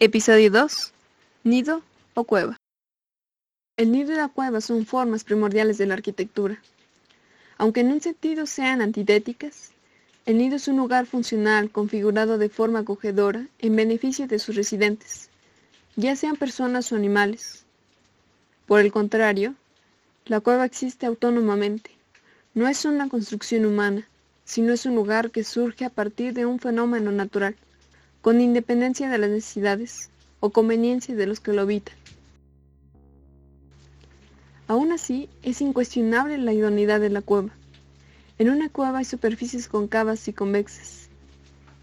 [0.00, 0.92] Episodio 2.
[1.42, 1.82] Nido
[2.14, 2.56] o cueva.
[3.76, 6.62] El nido y la cueva son formas primordiales de la arquitectura.
[7.56, 9.72] Aunque en un sentido sean antitéticas,
[10.24, 15.30] el nido es un lugar funcional configurado de forma acogedora en beneficio de sus residentes,
[15.96, 17.64] ya sean personas o animales.
[18.66, 19.56] Por el contrario,
[20.26, 21.90] la cueva existe autónomamente.
[22.54, 24.06] No es una construcción humana,
[24.44, 27.56] sino es un lugar que surge a partir de un fenómeno natural
[28.20, 31.94] con independencia de las necesidades o conveniencia de los que lo habitan.
[34.66, 37.50] Aún así, es incuestionable la idoneidad de la cueva.
[38.38, 41.08] En una cueva hay superficies concavas y convexas,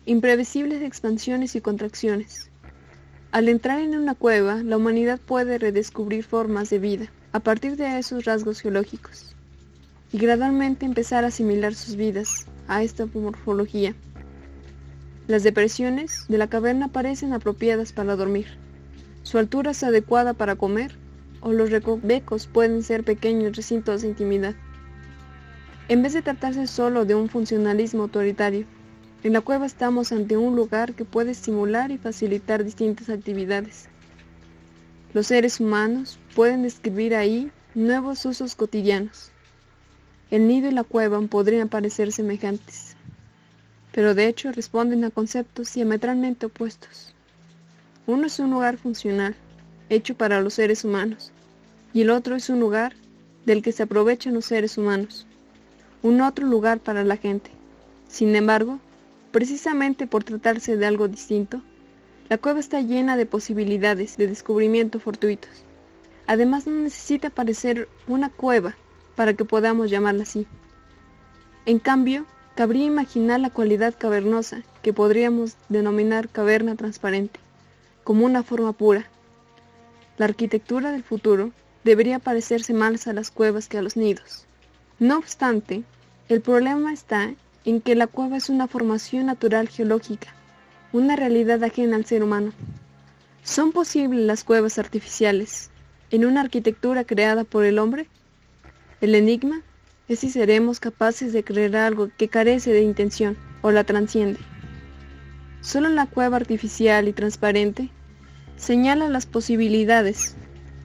[0.05, 2.49] imprevisibles expansiones y contracciones.
[3.31, 7.99] Al entrar en una cueva, la humanidad puede redescubrir formas de vida a partir de
[7.99, 9.35] esos rasgos geológicos
[10.13, 13.93] y gradualmente empezar a asimilar sus vidas a esta morfología.
[15.27, 18.45] Las depresiones de la caverna parecen apropiadas para dormir.
[19.23, 20.95] Su altura es adecuada para comer,
[21.41, 24.53] o los recovecos pueden ser pequeños recintos de intimidad.
[25.89, 28.67] En vez de tratarse solo de un funcionalismo autoritario,
[29.23, 33.89] en la cueva estamos ante un lugar que puede estimular y facilitar distintas actividades.
[35.15, 39.31] Los seres humanos pueden describir ahí nuevos usos cotidianos.
[40.29, 42.94] El nido y la cueva podrían parecer semejantes
[43.95, 47.15] pero de hecho responden a conceptos diametralmente opuestos.
[48.05, 49.37] Uno es un lugar funcional,
[49.87, 51.31] hecho para los seres humanos,
[51.93, 52.93] y el otro es un lugar
[53.45, 55.25] del que se aprovechan los seres humanos,
[56.03, 57.51] un otro lugar para la gente.
[58.09, 58.79] Sin embargo,
[59.31, 61.61] precisamente por tratarse de algo distinto,
[62.27, 65.63] la cueva está llena de posibilidades de descubrimiento fortuitos.
[66.27, 68.75] Además no necesita parecer una cueva
[69.15, 70.45] para que podamos llamarla así.
[71.65, 72.25] En cambio,
[72.55, 77.39] cabría imaginar la cualidad cavernosa que podríamos denominar caverna transparente,
[78.03, 79.05] como una forma pura.
[80.17, 81.51] La arquitectura del futuro
[81.83, 84.45] debería parecerse más a las cuevas que a los nidos.
[84.99, 85.83] No obstante,
[86.29, 87.33] el problema está
[87.65, 90.33] en que la cueva es una formación natural geológica,
[90.93, 92.53] una realidad ajena al ser humano.
[93.43, 95.69] ¿Son posibles las cuevas artificiales
[96.09, 98.07] en una arquitectura creada por el hombre?
[99.01, 99.61] El enigma
[100.07, 104.39] es si seremos capaces de creer algo que carece de intención o la transciende.
[105.61, 107.89] Solo la cueva artificial y transparente
[108.55, 110.35] señala las posibilidades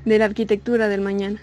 [0.04, 1.40] de la arquitectura del mañana.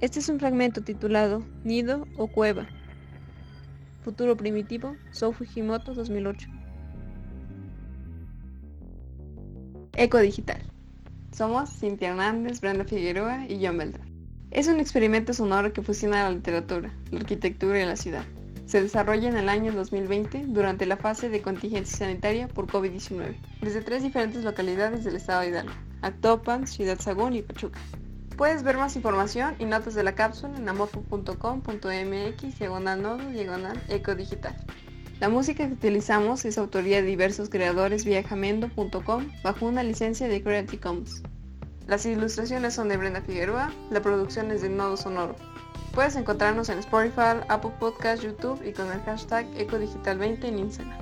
[0.00, 2.66] Este es un fragmento titulado Nido o Cueva.
[4.02, 6.46] Futuro Primitivo, Sou Fujimoto 2008.
[9.96, 10.60] Eco Digital.
[11.32, 14.13] Somos Cintia Hernández, Brenda Figueroa y John Beltrán.
[14.54, 18.24] Es un experimento sonoro que fusiona la literatura, la arquitectura y la ciudad.
[18.66, 23.82] Se desarrolla en el año 2020 durante la fase de contingencia sanitaria por COVID-19, desde
[23.82, 25.72] tres diferentes localidades del estado de Hidalgo,
[26.02, 27.80] Actopan, Ciudad Sagún y Pachuca.
[28.36, 34.14] Puedes ver más información y notas de la cápsula en amorfo.com.mx diagonal nodo diagonal eco
[34.14, 34.54] digital.
[35.18, 40.44] La música que utilizamos es autoría de diversos creadores vía jamendo.com bajo una licencia de
[40.44, 41.24] Creative Commons.
[41.86, 45.36] Las ilustraciones son de Brenda Figueroa, la producción es de Nodo Sonoro.
[45.92, 50.98] Puedes encontrarnos en Spotify, Apple Podcast, YouTube y con el hashtag EcoDigital20 en Instagram.